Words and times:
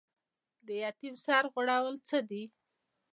د 0.65 0.67
یتیم 0.83 1.15
سر 1.25 1.43
غوړول 1.53 1.95
څه 2.07 2.17
دي؟ 2.29 2.43